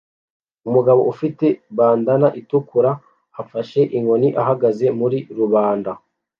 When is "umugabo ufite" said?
0.67-1.45